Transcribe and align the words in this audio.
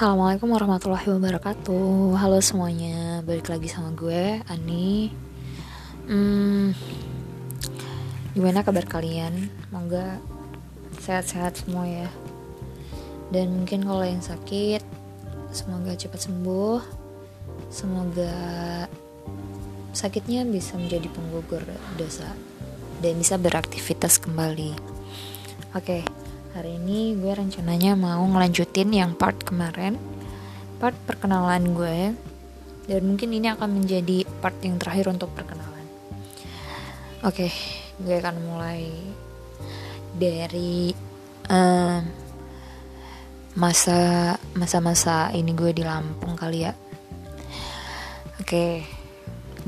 Assalamualaikum 0.00 0.56
warahmatullahi 0.56 1.12
wabarakatuh. 1.12 2.16
Halo 2.16 2.40
semuanya, 2.40 3.20
balik 3.20 3.52
lagi 3.52 3.68
sama 3.68 3.92
gue, 3.92 4.40
Ani. 4.48 5.12
Hmm, 6.08 6.72
Gimana 8.32 8.64
kabar 8.64 8.88
kalian? 8.88 9.52
Semoga 9.68 10.16
sehat-sehat 11.04 11.60
semua 11.60 11.84
ya. 11.84 12.08
Dan 13.28 13.60
mungkin 13.60 13.84
kalau 13.84 14.00
yang 14.00 14.24
sakit 14.24 14.80
Semoga 15.52 15.92
cepat 15.92 16.24
sembuh. 16.24 16.80
Semoga 17.68 18.32
sakitnya 19.92 20.48
bisa 20.48 20.80
menjadi 20.80 21.12
penggugur 21.12 21.60
dosa 22.00 22.32
Dan 23.04 23.20
bisa 23.20 23.36
beraktivitas 23.36 24.16
kembali. 24.16 24.72
Oke, 25.76 26.00
okay 26.00 26.19
Hari 26.50 26.82
ini 26.82 27.14
gue 27.14 27.30
rencananya 27.30 27.94
mau 27.94 28.26
ngelanjutin 28.26 28.90
yang 28.90 29.14
part 29.14 29.38
kemarin 29.46 29.94
Part 30.82 30.98
perkenalan 31.06 31.76
gue 31.76 31.98
Dan 32.90 33.02
mungkin 33.06 33.30
ini 33.30 33.46
akan 33.54 33.82
menjadi 33.82 34.26
part 34.42 34.58
yang 34.66 34.80
terakhir 34.82 35.14
untuk 35.14 35.30
perkenalan 35.32 35.86
Oke, 37.20 37.46
okay, 37.46 37.52
gue 38.00 38.16
akan 38.16 38.36
mulai 38.48 38.88
dari 40.16 40.96
masa 43.58 44.34
masa-masa 44.56 45.28
ini 45.36 45.52
gue 45.52 45.74
di 45.74 45.84
Lampung 45.84 46.32
kali 46.32 46.64
ya. 46.64 46.72
Oke, 48.40 48.46
okay, 48.46 48.72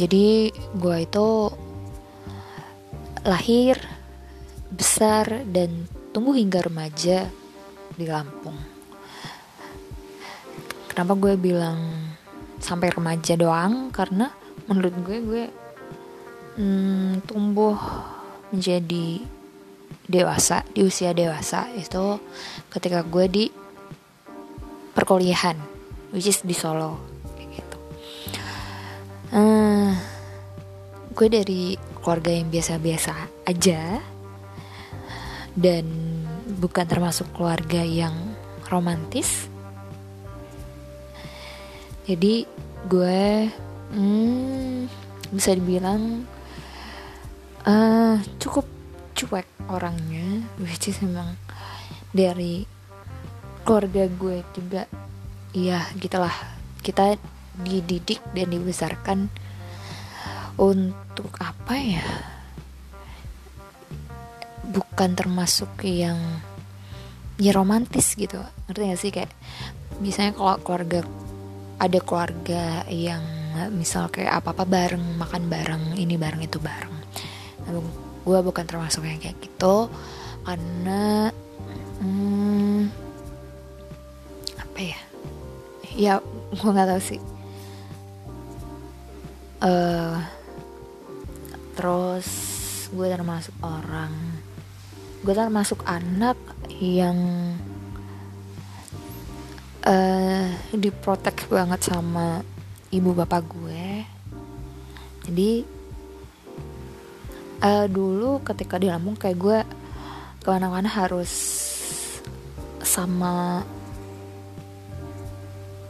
jadi 0.00 0.48
gue 0.54 0.96
itu 1.04 1.28
lahir, 3.28 3.76
besar 4.72 5.44
dan 5.50 5.84
tumbuh 6.12 6.36
hingga 6.36 6.60
remaja 6.60 7.26
di 7.96 8.04
Lampung. 8.04 8.56
Kenapa 10.92 11.16
gue 11.16 11.34
bilang 11.40 11.80
sampai 12.60 12.92
remaja 12.92 13.32
doang? 13.32 13.88
Karena 13.88 14.28
menurut 14.68 14.92
gue 15.00 15.18
gue 15.24 15.44
hmm, 16.60 17.24
tumbuh 17.24 17.76
menjadi 18.52 19.24
dewasa 20.04 20.60
di 20.76 20.84
usia 20.84 21.16
dewasa 21.16 21.72
itu 21.72 22.20
ketika 22.68 23.00
gue 23.00 23.24
di 23.32 23.44
perkuliahan, 24.92 25.56
which 26.12 26.28
is 26.28 26.44
di 26.44 26.52
Solo, 26.52 27.00
kayak 27.32 27.48
gitu. 27.56 27.78
Uh, 29.32 29.96
gue 31.16 31.28
dari 31.32 31.80
keluarga 32.04 32.28
yang 32.28 32.52
biasa-biasa 32.52 33.48
aja 33.48 34.12
dan 35.56 35.84
bukan 36.58 36.86
termasuk 36.88 37.28
keluarga 37.36 37.82
yang 37.84 38.14
romantis. 38.68 39.48
Jadi 42.08 42.44
gue 42.88 43.46
hmm, 43.94 44.88
bisa 45.30 45.50
dibilang 45.54 46.26
uh, 47.68 48.16
cukup 48.42 48.66
cuek 49.14 49.48
orangnya. 49.70 50.42
Which 50.58 50.90
is 50.90 50.98
memang 51.04 51.36
dari 52.10 52.66
keluarga 53.62 54.08
gue 54.08 54.42
juga 54.56 54.88
iya 55.54 55.86
gitulah. 56.00 56.34
Kita 56.82 57.14
dididik 57.52 58.18
dan 58.32 58.48
dibesarkan 58.50 59.28
untuk 60.56 61.32
apa 61.38 61.74
ya 61.76 62.31
bukan 64.72 65.12
termasuk 65.12 65.84
yang 65.84 66.16
ya 67.36 67.52
romantis 67.52 68.16
gitu. 68.16 68.40
Ngerti 68.68 68.82
gak 68.88 69.00
sih? 69.00 69.10
Kayak 69.12 69.32
misalnya 70.00 70.32
kalau 70.34 70.56
keluarga 70.64 71.00
ada 71.82 71.98
keluarga 72.00 72.64
yang 72.88 73.22
misal 73.74 74.08
kayak 74.08 74.40
apa 74.40 74.56
apa 74.56 74.64
bareng 74.64 75.20
makan 75.20 75.50
bareng 75.52 75.84
ini 76.00 76.16
bareng 76.16 76.40
itu 76.40 76.56
bareng. 76.56 76.94
Nah, 77.68 77.72
gue 78.22 78.38
bukan 78.40 78.64
termasuk 78.64 79.04
yang 79.04 79.20
kayak 79.20 79.36
gitu 79.44 79.90
karena 80.46 81.28
hmm, 82.00 82.88
apa 84.56 84.80
ya? 84.80 85.00
Ya 85.92 86.14
gue 86.56 86.70
nggak 86.72 86.88
tahu 86.96 87.02
sih. 87.02 87.20
Uh, 89.62 90.18
terus 91.78 92.28
gue 92.90 93.06
termasuk 93.06 93.54
orang 93.62 94.10
gue 95.22 95.34
termasuk 95.38 95.86
anak 95.86 96.34
yang 96.82 97.14
uh, 99.86 100.50
diprotek 100.74 101.46
banget 101.46 101.94
sama 101.94 102.42
ibu 102.90 103.14
bapak 103.14 103.42
gue. 103.46 103.86
Jadi 105.30 105.62
uh, 107.62 107.86
dulu 107.86 108.42
ketika 108.42 108.82
di 108.82 108.90
Lampung 108.90 109.14
kayak 109.14 109.38
gue 109.38 109.58
ke 110.42 110.48
mana-mana 110.50 110.90
harus 110.90 111.30
sama 112.82 113.62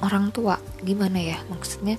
orang 0.04 0.28
tua. 0.28 0.60
Gimana 0.84 1.16
ya? 1.16 1.40
Maksudnya 1.48 1.96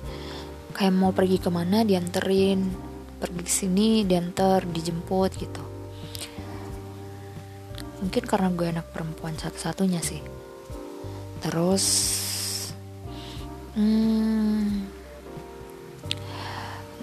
kayak 0.70 0.94
mau 0.94 1.10
pergi 1.10 1.42
ke 1.42 1.50
mana 1.50 1.82
dianterin 1.82 2.70
pergi 3.18 3.46
sini 3.46 4.02
diantar 4.06 4.66
dijemput 4.66 5.30
gitu 5.38 5.73
mungkin 8.04 8.28
karena 8.28 8.52
gue 8.52 8.68
anak 8.68 8.92
perempuan 8.92 9.32
satu-satunya 9.32 10.04
sih. 10.04 10.20
Terus 11.40 11.84
hmm, 13.80 14.84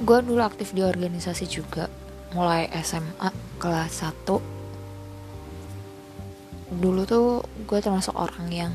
gue 0.06 0.17
dulu 0.22 0.45
aktif 0.45 0.78
di 0.78 0.85
organisasi 0.85 1.50
juga. 1.50 1.89
Mulai 2.38 2.69
SMA 2.85 3.34
kelas 3.57 4.06
1 4.29 4.62
dulu 6.72 7.03
tuh 7.03 7.44
gue 7.68 7.83
termasuk 7.83 8.16
orang 8.16 8.47
yang 8.47 8.72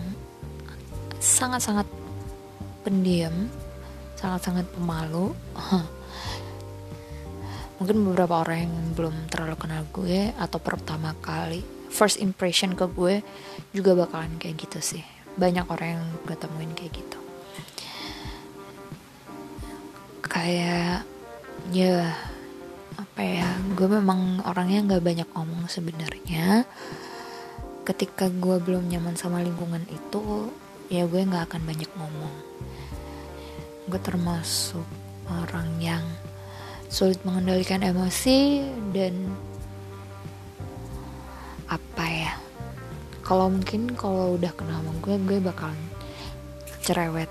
sangat-sangat 1.17 1.89
pendiam 2.85 3.49
sangat-sangat 4.19 4.67
pemalu. 4.75 5.31
Mungkin 7.79 7.97
beberapa 8.09 8.41
orang 8.41 8.59
yang 8.67 8.75
belum 8.97 9.15
terlalu 9.29 9.57
kenal 9.61 9.85
gue 9.93 10.33
atau 10.41 10.59
pertama 10.59 11.13
kali 11.21 11.76
first 11.91 12.19
impression 12.21 12.75
ke 12.75 12.87
gue 12.91 13.23
juga 13.73 13.95
bakalan 13.95 14.37
kayak 14.39 14.67
gitu 14.67 14.79
sih. 14.81 15.05
Banyak 15.37 15.69
orang 15.69 15.89
yang 16.01 16.05
gue 16.25 16.37
temuin 16.37 16.73
kayak 16.73 16.93
gitu. 16.97 17.19
Kayak 20.27 21.07
ya 21.73 22.13
apa 22.97 23.21
ya 23.25 23.49
gue 23.77 23.89
memang 23.89 24.45
orangnya 24.45 24.85
nggak 24.85 25.05
banyak 25.05 25.29
ngomong 25.33 25.69
sebenarnya. 25.69 26.65
Ketika 27.87 28.29
gue 28.29 28.59
belum 28.59 28.91
nyaman 28.91 29.15
sama 29.15 29.41
lingkungan 29.45 29.87
itu 29.89 30.51
ya 30.91 31.07
gue 31.07 31.21
nggak 31.23 31.53
akan 31.53 31.63
banyak 31.65 31.91
ngomong. 31.97 32.35
Gue 33.87 34.01
termasuk 34.03 34.87
orang 35.31 35.79
yang 35.79 36.03
sulit 36.87 37.19
mengendalikan 37.27 37.83
emosi 37.83 38.63
dan 38.95 39.35
kalau 43.27 43.51
mungkin 43.51 43.91
kalau 43.99 44.39
udah 44.39 44.55
kenal 44.55 44.79
sama 44.87 44.95
gue 45.03 45.15
gue 45.27 45.39
bakalan 45.43 45.83
cerewet. 46.79 47.27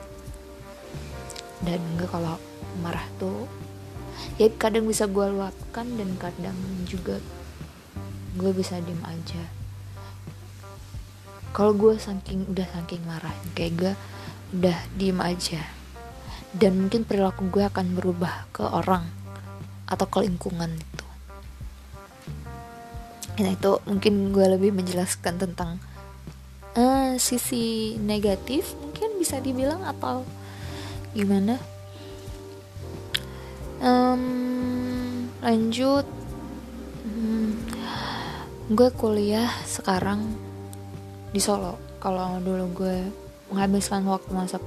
Dan 1.64 1.80
gue 1.96 2.04
kalau 2.12 2.36
marah 2.84 3.08
tuh 3.16 3.48
ya 4.36 4.52
kadang 4.60 4.92
bisa 4.92 5.08
gue 5.08 5.24
luapkan 5.32 5.88
dan 5.96 6.20
kadang 6.20 6.60
juga 6.84 7.24
gue 8.36 8.52
bisa 8.52 8.76
diem 8.84 9.00
aja. 9.08 9.40
Kalau 11.56 11.72
gue 11.72 11.96
saking 11.96 12.52
udah 12.52 12.68
saking 12.76 13.08
marah 13.08 13.32
kayak 13.56 13.74
gue 13.80 13.94
udah 14.60 14.78
diem 15.00 15.24
aja. 15.24 15.64
Dan 16.52 16.76
mungkin 16.76 17.08
perilaku 17.08 17.48
gue 17.48 17.64
akan 17.64 17.96
berubah 17.96 18.52
ke 18.52 18.68
orang 18.68 19.08
atau 19.88 20.08
ke 20.12 20.28
lingkungan 20.28 20.76
Nah 23.36 23.52
itu 23.52 23.72
mungkin 23.84 24.32
gue 24.32 24.46
lebih 24.48 24.72
menjelaskan 24.72 25.36
tentang 25.36 25.84
uh, 26.80 27.20
sisi 27.20 27.96
negatif 28.00 28.76
mungkin 28.80 29.20
bisa 29.20 29.44
dibilang 29.44 29.84
atau 29.84 30.24
gimana? 31.12 31.60
Um, 33.84 35.28
lanjut, 35.44 36.08
hmm, 37.04 37.52
gue 38.72 38.90
kuliah 38.96 39.52
sekarang 39.68 40.32
di 41.36 41.44
Solo. 41.44 41.76
Kalau 42.00 42.40
dulu 42.40 42.66
gue 42.72 42.98
menghabiskan 43.52 44.08
waktu 44.08 44.32
masa 44.32 44.58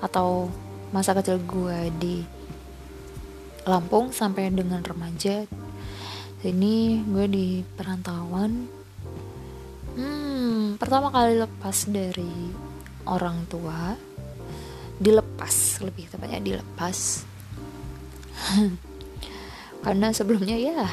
atau 0.00 0.48
masa 0.92 1.12
kecil 1.12 1.40
gue 1.44 1.92
di 2.00 2.16
Lampung 3.64 4.12
sampai 4.12 4.52
dengan 4.52 4.84
remaja 4.84 5.48
ini 6.44 7.00
gue 7.08 7.24
di 7.24 7.46
perantauan. 7.64 8.68
Hmm 9.96 10.76
pertama 10.76 11.08
kali 11.08 11.40
lepas 11.40 11.88
dari 11.88 12.52
orang 13.08 13.48
tua. 13.48 13.96
Dilepas 15.00 15.80
lebih 15.80 16.06
tepatnya 16.12 16.40
dilepas. 16.44 17.24
Karena 19.84 20.12
sebelumnya 20.12 20.56
ya 20.60 20.84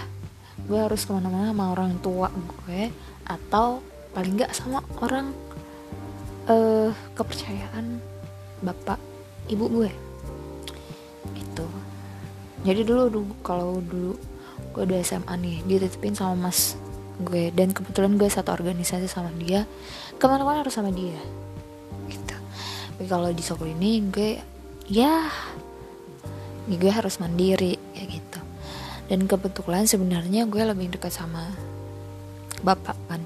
gue 0.61 0.79
harus 0.79 1.03
ke 1.03 1.11
mana-mana 1.11 1.51
sama 1.51 1.73
orang 1.73 1.99
tua 1.99 2.29
gue 2.31 2.87
atau 3.27 3.81
paling 4.15 4.37
nggak 4.37 4.53
sama 4.53 4.79
orang 5.03 5.33
uh, 6.47 6.95
kepercayaan 7.11 7.99
bapak 8.63 8.97
ibu 9.51 9.65
gue. 9.67 9.91
Gitu. 11.35 11.65
Jadi 12.63 12.81
dulu 12.87 13.03
dulu 13.09 13.33
kalau 13.43 13.81
dulu 13.81 14.30
gue 14.71 14.81
udah 14.87 14.99
SMA 15.03 15.33
nih 15.39 15.57
dititipin 15.67 16.15
sama 16.15 16.49
mas 16.49 16.79
gue. 17.21 17.51
Dan 17.51 17.75
kebetulan 17.75 18.15
gue 18.15 18.27
satu 18.27 18.55
organisasi 18.55 19.07
sama 19.07 19.29
dia. 19.35 19.67
Ke 20.17 20.25
mana-mana 20.25 20.63
harus 20.63 20.75
sama 20.75 20.89
dia. 20.89 21.19
Gitu. 22.07 22.35
Tapi 22.97 23.05
kalau 23.07 23.29
di 23.31 23.43
sekolah 23.43 23.71
ini 23.71 23.91
gue 24.07 24.31
ya 24.91 25.27
gue 26.71 26.91
harus 26.91 27.19
mandiri 27.19 27.75
kayak 27.93 28.09
gitu. 28.09 28.39
Dan 29.11 29.27
kebetulan 29.27 29.83
sebenarnya 29.83 30.47
gue 30.47 30.63
lebih 30.63 30.95
dekat 30.95 31.11
sama 31.11 31.51
bapak 32.61 32.93
kan 33.09 33.21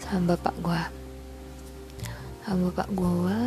sama 0.00 0.32
bapak 0.32 0.54
gue 0.64 0.82
sama 2.40 2.60
bapak 2.72 2.88
gue 2.96 3.40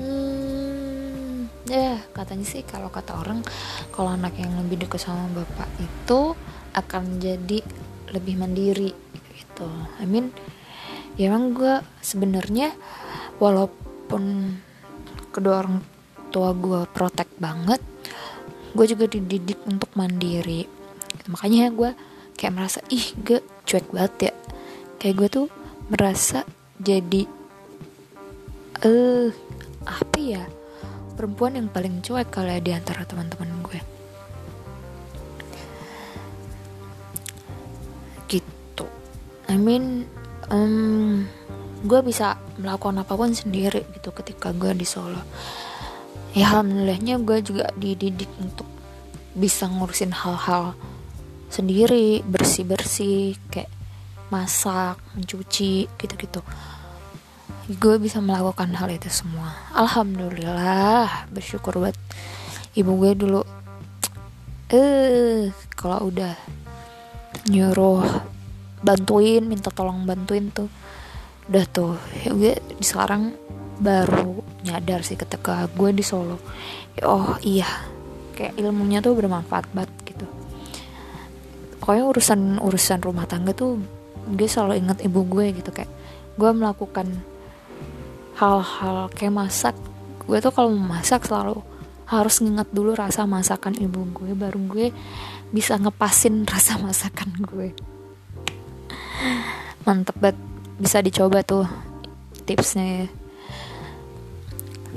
hmm, 0.00 0.61
ya 1.72 1.96
katanya 2.12 2.44
sih 2.44 2.60
kalau 2.68 2.92
kata 2.92 3.16
orang 3.16 3.40
kalau 3.96 4.12
anak 4.12 4.36
yang 4.36 4.52
lebih 4.60 4.84
dekat 4.84 5.08
sama 5.08 5.24
bapak 5.32 5.72
itu 5.80 6.36
akan 6.76 7.16
jadi 7.16 7.64
lebih 8.12 8.36
mandiri 8.36 8.92
gitu. 9.32 9.64
I 9.96 10.04
mean 10.04 10.28
ya 11.16 11.32
emang 11.32 11.56
gue 11.56 11.80
sebenarnya 12.04 12.76
walaupun 13.40 14.56
kedua 15.32 15.64
orang 15.64 15.80
tua 16.28 16.52
gue 16.52 16.84
protek 16.92 17.28
banget 17.40 17.80
gue 18.76 18.86
juga 18.88 19.08
dididik 19.08 19.64
untuk 19.64 19.88
mandiri. 19.96 20.68
Makanya 21.32 21.72
gue 21.72 21.96
kayak 22.36 22.52
merasa 22.52 22.84
ih 22.92 23.16
gue 23.16 23.40
cuek 23.64 23.88
banget 23.96 24.28
ya. 24.28 24.32
Kayak 25.00 25.14
gue 25.16 25.28
tuh 25.40 25.46
merasa 25.88 26.44
jadi 26.76 27.24
eh 28.82 28.88
uh, 28.88 29.28
apa 29.88 30.18
ya 30.20 30.44
perempuan 31.14 31.56
yang 31.56 31.68
paling 31.68 32.00
cuek 32.00 32.28
kalau 32.32 32.52
di 32.58 32.72
antara 32.72 33.04
teman-teman 33.04 33.50
gue. 33.62 33.80
Gitu. 38.28 38.86
I 39.48 39.56
mean 39.60 40.08
um, 40.48 41.28
gue 41.84 42.00
bisa 42.06 42.38
melakukan 42.56 43.02
apa 43.02 43.12
pun 43.14 43.34
sendiri 43.34 43.84
gitu 43.96 44.10
ketika 44.16 44.50
gue 44.56 44.72
di 44.72 44.86
Solo. 44.88 45.20
Ya 46.32 46.48
alhamdulillahnya 46.48 47.20
gue 47.20 47.38
juga 47.44 47.68
dididik 47.76 48.30
untuk 48.40 48.64
bisa 49.36 49.68
ngurusin 49.68 50.12
hal-hal 50.12 50.76
sendiri 51.52 52.24
bersih-bersih 52.24 53.36
kayak 53.52 53.68
masak 54.32 54.96
mencuci 55.12 55.84
gitu-gitu 56.00 56.40
gue 57.70 57.94
bisa 58.02 58.18
melakukan 58.18 58.74
hal 58.74 58.90
itu 58.90 59.06
semua. 59.06 59.54
Alhamdulillah 59.70 61.30
bersyukur 61.30 61.78
buat 61.78 61.94
ibu 62.74 62.92
gue 62.98 63.12
dulu. 63.14 63.42
Eh 64.72 65.54
kalau 65.78 66.10
udah 66.10 66.34
nyuruh 67.46 68.02
bantuin 68.82 69.46
minta 69.46 69.70
tolong 69.70 70.02
bantuin 70.02 70.50
tuh 70.50 70.66
udah 71.46 71.64
tuh. 71.70 71.94
Ya 72.26 72.34
gue 72.34 72.52
sekarang 72.82 73.38
baru 73.78 74.42
nyadar 74.66 75.06
sih 75.06 75.14
ketika 75.14 75.70
gue 75.70 75.90
di 75.94 76.02
Solo. 76.02 76.42
Oh 77.06 77.38
iya 77.46 77.68
kayak 78.34 78.58
ilmunya 78.58 78.98
tuh 78.98 79.14
bermanfaat 79.14 79.70
banget 79.70 79.90
gitu. 80.10 80.26
Pokoknya 81.78 82.04
urusan 82.10 82.58
urusan 82.58 83.00
rumah 83.06 83.30
tangga 83.30 83.54
tuh 83.54 83.78
gue 84.34 84.48
selalu 84.50 84.82
ingat 84.82 84.98
ibu 85.06 85.22
gue 85.26 85.62
gitu 85.62 85.70
kayak 85.70 85.90
gue 86.38 86.50
melakukan 86.50 87.10
hal-hal 88.42 89.06
kayak 89.14 89.38
masak. 89.38 89.76
Gue 90.26 90.42
tuh 90.42 90.50
kalau 90.50 90.74
masak 90.74 91.30
selalu 91.30 91.62
harus 92.10 92.42
nginget 92.42 92.68
dulu 92.74 92.98
rasa 92.98 93.22
masakan 93.24 93.78
ibu 93.78 94.02
gue 94.10 94.34
baru 94.34 94.58
gue 94.66 94.86
bisa 95.54 95.78
ngepasin 95.78 96.42
rasa 96.52 96.82
masakan 96.82 97.30
gue. 97.38 97.70
Mantep 99.86 100.18
banget 100.18 100.38
bisa 100.82 100.98
dicoba 100.98 101.46
tuh 101.46 101.70
tipsnya 102.42 103.06
ya. 103.06 103.06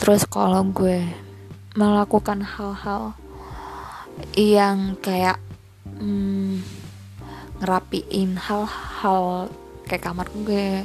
Terus 0.01 0.25
kalau 0.25 0.65
gue 0.73 1.05
melakukan 1.77 2.41
hal-hal 2.41 3.13
yang 4.33 4.97
kayak 5.05 5.37
hmm, 6.01 6.65
ngerapiin 7.61 8.41
hal-hal 8.41 9.53
kayak 9.85 10.01
kamar 10.01 10.27
gue 10.33 10.81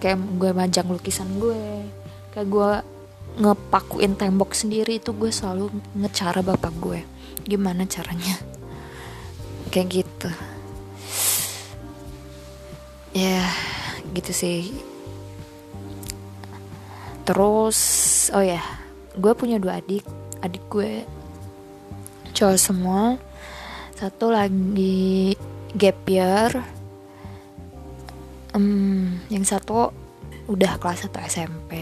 kayak 0.00 0.18
gue 0.40 0.50
majang 0.56 0.88
lukisan 0.88 1.28
gue. 1.36 1.84
Kayak 2.32 2.48
gue 2.48 2.70
ngepakuin 3.38 4.16
tembok 4.18 4.56
sendiri 4.56 4.98
itu 4.98 5.12
gue 5.14 5.28
selalu 5.30 5.70
ngecara 5.94 6.40
bapak 6.40 6.72
gue. 6.80 7.00
Gimana 7.44 7.84
caranya? 7.86 8.40
Kayak 9.72 10.02
gitu. 10.02 10.30
Ya 13.14 13.46
gitu 14.16 14.32
sih. 14.34 14.72
Terus 17.28 17.78
oh 18.34 18.42
ya 18.42 18.64
gue 19.14 19.32
punya 19.36 19.60
dua 19.60 19.78
adik. 19.78 20.02
Adik 20.40 20.64
gue 20.72 21.04
cowok 22.34 22.58
semua. 22.58 23.20
Satu 23.94 24.32
lagi 24.32 25.36
gap 25.76 26.00
year 26.08 26.79
um, 28.54 29.18
yang 29.32 29.42
satu 29.46 29.94
udah 30.50 30.78
kelas 30.82 31.06
1 31.06 31.30
SMP 31.30 31.78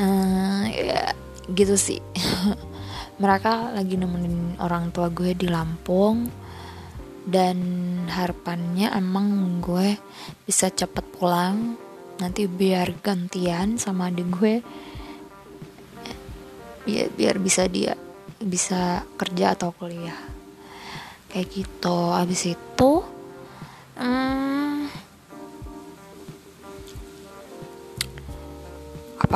uh, 0.00 0.64
eh, 0.68 0.92
ya 0.92 1.02
gitu 1.52 1.74
sih. 1.76 2.00
Mereka 3.22 3.72
lagi 3.72 3.96
nemenin 3.96 4.60
orang 4.60 4.92
tua 4.92 5.08
gue 5.08 5.32
di 5.32 5.48
Lampung. 5.48 6.28
Dan 7.26 7.58
harapannya 8.06 8.94
emang 8.94 9.58
gue 9.58 9.98
bisa 10.46 10.70
cepet 10.70 11.02
pulang. 11.16 11.74
Nanti 12.22 12.46
biar 12.46 12.94
gantian 13.02 13.80
sama 13.80 14.12
adik 14.12 14.28
gue. 14.30 14.54
Biar 16.86 17.10
biar 17.10 17.36
bisa 17.42 17.66
dia 17.66 17.98
bisa 18.38 19.02
kerja 19.18 19.58
atau 19.58 19.74
kuliah. 19.74 20.18
Kayak 21.32 21.50
gitu. 21.50 21.98
Abis 22.14 22.54
itu 22.54 23.15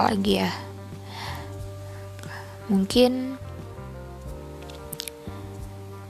apa 0.00 0.16
lagi 0.16 0.40
ya? 0.40 0.48
Mungkin 2.72 3.36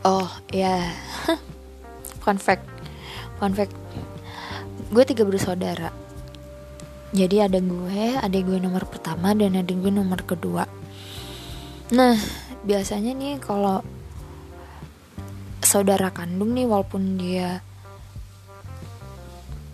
oh 0.06 0.30
ya. 0.54 0.94
Yeah. 1.26 1.38
fun 2.22 2.38
fact 2.38 2.62
fun 3.42 3.50
fact. 3.50 3.74
Gue 4.94 5.02
tiga 5.02 5.26
bersaudara. 5.26 5.90
Jadi 7.10 7.42
ada 7.42 7.58
gue 7.58 8.14
ada 8.14 8.38
gue 8.38 8.58
nomor 8.62 8.86
pertama 8.86 9.34
dan 9.34 9.58
ada 9.58 9.74
gue 9.74 9.90
nomor 9.90 10.22
kedua. 10.22 10.70
Nah 11.90 12.14
biasanya 12.62 13.10
nih 13.10 13.42
kalau 13.42 13.82
saudara 15.66 16.14
kandung 16.14 16.54
nih 16.54 16.70
walaupun 16.70 17.18
dia 17.18 17.58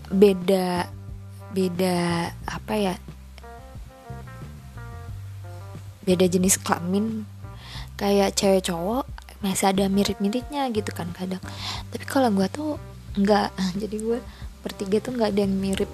beda 0.09 0.89
beda 1.53 2.33
apa 2.49 2.73
ya 2.81 2.97
beda 6.07 6.31
jenis 6.31 6.63
kelamin 6.63 7.27
kayak 7.99 8.39
cewek 8.39 8.71
cowok 8.71 9.05
masih 9.45 9.75
ada 9.75 9.91
mirip-miripnya 9.91 10.71
gitu 10.73 10.91
kan 10.95 11.13
kadang 11.13 11.43
tapi 11.93 12.05
kalau 12.09 12.33
gue 12.33 12.49
tuh 12.49 12.81
nggak 13.19 13.51
jadi 13.83 13.97
gue 13.99 14.19
bertiga 14.65 14.99
tuh 15.03 15.13
nggak 15.19 15.31
ada 15.35 15.41
yang 15.45 15.55
mirip 15.59 15.91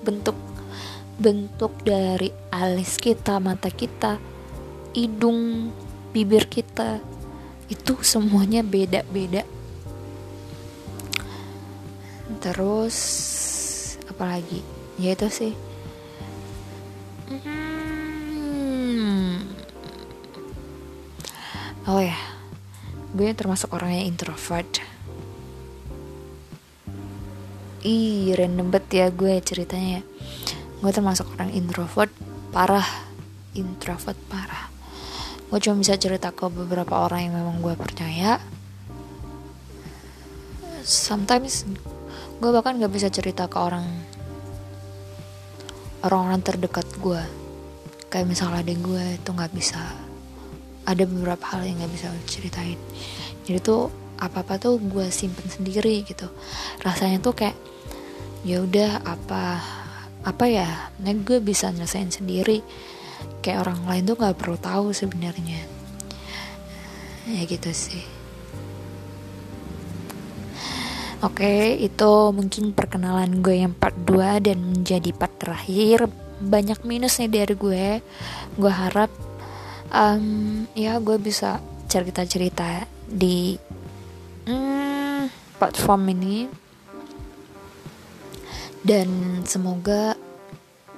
bentuk 0.00 0.38
bentuk 1.20 1.76
dari 1.84 2.32
alis 2.48 2.96
kita, 2.96 3.36
mata 3.44 3.68
kita, 3.68 4.16
hidung, 4.96 5.68
bibir 6.16 6.48
kita 6.48 6.96
itu 7.68 8.00
semuanya 8.00 8.64
beda-beda. 8.64 9.44
Terus 12.40 12.96
apalagi? 14.08 14.64
Ya 14.96 15.12
itu 15.12 15.28
sih. 15.28 15.52
Hmm. 17.28 17.99
Oh 21.90 21.98
ya, 21.98 22.14
gue 23.18 23.34
termasuk 23.34 23.74
orang 23.74 23.98
yang 23.98 24.14
introvert. 24.14 24.78
Ih, 27.82 28.30
random 28.38 28.70
banget 28.70 28.86
ya 28.94 29.06
gue 29.10 29.42
ceritanya. 29.42 30.06
gue 30.78 30.90
termasuk 30.94 31.26
orang 31.34 31.50
introvert 31.50 32.14
parah. 32.54 32.86
Introvert 33.58 34.14
parah. 34.30 34.70
Gue 35.50 35.58
cuma 35.58 35.82
bisa 35.82 35.98
cerita 35.98 36.30
ke 36.30 36.46
beberapa 36.46 36.94
orang 36.94 37.26
yang 37.26 37.34
memang 37.42 37.58
gue 37.58 37.74
percaya. 37.74 38.38
Sometimes 40.86 41.66
gue 42.38 42.50
bahkan 42.54 42.78
gak 42.78 42.94
bisa 42.94 43.10
cerita 43.10 43.50
ke 43.50 43.58
orang 43.58 43.82
orang-orang 46.06 46.38
terdekat 46.38 46.86
gue. 47.02 47.18
Kayak 48.14 48.30
misalnya 48.30 48.62
adik 48.62 48.78
gue 48.78 49.18
itu 49.18 49.30
nggak 49.34 49.50
bisa 49.50 49.99
ada 50.84 51.04
beberapa 51.04 51.44
hal 51.54 51.66
yang 51.66 51.80
nggak 51.82 51.92
bisa 51.92 52.08
ceritain. 52.28 52.78
Jadi 53.44 53.58
tuh 53.60 53.92
apa 54.20 54.44
apa 54.44 54.60
tuh 54.60 54.76
gue 54.80 55.08
simpen 55.08 55.48
sendiri 55.48 56.04
gitu. 56.04 56.28
Rasanya 56.84 57.20
tuh 57.24 57.34
kayak 57.36 57.56
ya 58.44 58.64
udah 58.64 59.04
apa 59.04 59.60
apa 60.20 60.44
ya 60.48 60.92
nah 61.00 61.12
gue 61.12 61.40
bisa 61.40 61.72
nyelesain 61.72 62.12
sendiri. 62.12 62.60
Kayak 63.40 63.68
orang 63.68 63.80
lain 63.88 64.04
tuh 64.08 64.16
nggak 64.20 64.36
perlu 64.36 64.56
tahu 64.60 64.92
sebenarnya. 64.92 65.60
Ya 67.28 67.42
gitu 67.44 67.72
sih. 67.72 68.20
Oke, 71.20 71.76
itu 71.76 72.32
mungkin 72.32 72.72
perkenalan 72.72 73.44
gue 73.44 73.60
yang 73.60 73.76
part 73.76 73.92
2 74.08 74.40
dan 74.40 74.56
menjadi 74.72 75.12
part 75.12 75.36
terakhir. 75.36 76.08
Banyak 76.40 76.80
minusnya 76.88 77.28
dari 77.28 77.52
gue. 77.52 78.00
Gue 78.56 78.72
harap 78.72 79.12
um, 79.90 80.66
ya 80.74 80.98
gue 81.02 81.18
bisa 81.18 81.58
cerita-cerita 81.90 82.86
di 83.06 83.58
um, 84.46 85.26
platform 85.58 86.02
ini. 86.14 86.38
Dan 88.80 89.42
semoga 89.44 90.16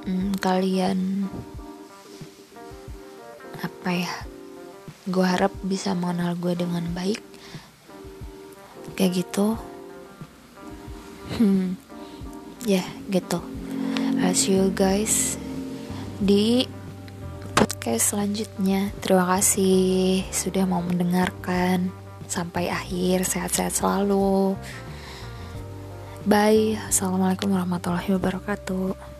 um, 0.07 0.31
kalian 0.39 1.27
apa 3.59 3.91
ya? 3.91 4.13
Gue 5.11 5.27
harap 5.27 5.51
bisa 5.67 5.97
mengenal 5.99 6.39
gue 6.39 6.55
dengan 6.55 6.87
baik. 6.95 7.21
Kayak 8.95 9.25
gitu 9.25 9.73
hmm 11.33 11.81
ya 12.69 12.85
yeah, 12.85 12.87
gitu 13.09 13.41
I'll 14.23 14.37
see 14.37 14.55
you 14.55 14.71
guys 14.71 15.41
di 16.23 16.69
podcast 17.83 18.15
selanjutnya. 18.15 18.95
Terima 19.03 19.27
kasih 19.27 20.23
sudah 20.31 20.63
mau 20.71 20.79
mendengarkan. 20.87 21.91
Sampai 22.31 22.71
akhir 22.71 23.27
sehat-sehat 23.27 23.75
selalu. 23.75 24.55
Bye. 26.23 26.79
Assalamualaikum 26.87 27.51
warahmatullahi 27.51 28.15
wabarakatuh 28.15 29.12